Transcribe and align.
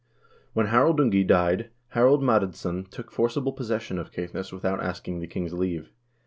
When 0.53 0.65
Harald 0.65 0.97
Ungi 0.99 1.21
died, 1.27 1.69
Harald 1.89 2.23
Madadsson 2.23 2.89
took 2.89 3.11
forcible 3.11 3.53
possession 3.53 3.99
of 3.99 4.11
Caithness 4.11 4.51
without 4.51 4.81
asking 4.81 5.19
the 5.19 5.27
king's 5.27 5.53
leave. 5.53 5.91